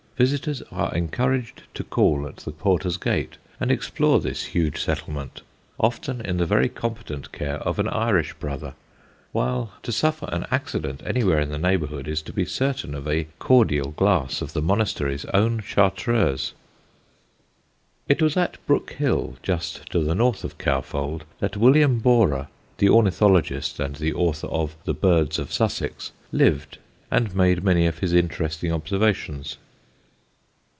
Visitors 0.17 0.61
are 0.71 0.93
encouraged 0.93 1.63
to 1.73 1.83
call 1.83 2.27
at 2.27 2.35
the 2.37 2.51
porter's 2.51 2.97
gate 2.97 3.37
and 3.59 3.71
explore 3.71 4.19
this 4.19 4.43
huge 4.43 4.79
settlement 4.79 5.41
often 5.79 6.21
in 6.21 6.37
the 6.37 6.45
very 6.45 6.69
competent 6.69 7.31
care 7.31 7.55
of 7.61 7.79
an 7.79 7.87
Irish 7.87 8.35
brother; 8.35 8.75
while 9.31 9.71
to 9.81 9.91
suffer 9.91 10.29
an 10.31 10.45
accident 10.51 11.01
anywhere 11.07 11.39
in 11.39 11.49
the 11.49 11.57
neighbourhood 11.57 12.07
is 12.07 12.21
to 12.21 12.31
be 12.31 12.45
certain 12.45 12.93
of 12.93 13.07
a 13.07 13.25
cordial 13.39 13.89
glass 13.89 14.43
of 14.43 14.53
the 14.53 14.61
monastery's 14.61 15.25
own 15.33 15.59
Chartreuse. 15.59 16.53
It 18.07 18.21
was 18.21 18.37
at 18.37 18.63
Brook 18.67 18.91
Hill, 18.91 19.37
just 19.41 19.87
to 19.89 19.97
the 20.01 20.13
north 20.13 20.43
of 20.43 20.59
Cowfold, 20.59 21.23
that 21.39 21.57
William 21.57 21.97
Borrer, 21.97 22.47
the 22.77 22.89
ornithologist 22.89 23.79
and 23.79 23.95
the 23.95 24.13
author 24.13 24.47
of 24.49 24.75
The 24.83 24.93
Birds 24.93 25.39
of 25.39 25.51
Sussex, 25.51 26.11
lived 26.31 26.77
and 27.09 27.35
made 27.35 27.63
many 27.63 27.87
of 27.87 27.97
his 27.99 28.13
interesting 28.13 28.71
observations. 28.71 29.57